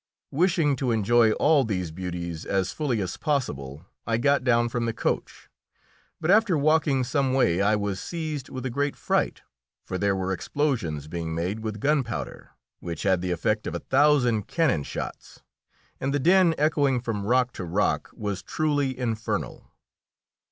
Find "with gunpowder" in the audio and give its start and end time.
11.59-12.49